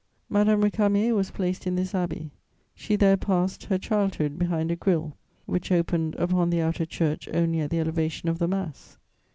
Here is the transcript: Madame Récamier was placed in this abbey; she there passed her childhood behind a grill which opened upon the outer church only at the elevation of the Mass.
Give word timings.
Madame 0.29 0.63
Récamier 0.63 1.13
was 1.15 1.29
placed 1.29 1.67
in 1.67 1.75
this 1.75 1.93
abbey; 1.93 2.31
she 2.73 2.95
there 2.95 3.15
passed 3.15 3.65
her 3.65 3.77
childhood 3.77 4.39
behind 4.39 4.71
a 4.71 4.75
grill 4.75 5.15
which 5.45 5.71
opened 5.71 6.15
upon 6.15 6.49
the 6.49 6.59
outer 6.59 6.87
church 6.87 7.29
only 7.35 7.59
at 7.59 7.69
the 7.69 7.79
elevation 7.79 8.27
of 8.27 8.39
the 8.39 8.47
Mass. 8.47 8.97